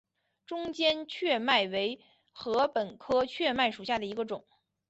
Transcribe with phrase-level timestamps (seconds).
[0.47, 1.99] 中间雀麦为
[2.33, 4.43] 禾本科雀麦属下的一个种。